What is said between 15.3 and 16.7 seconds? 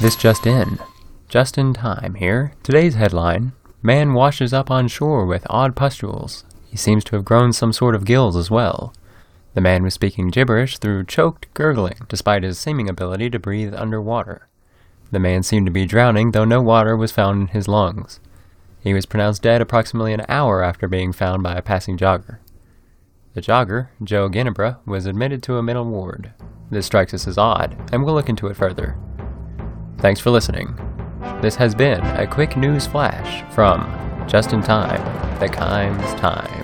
seemed to be drowning, though no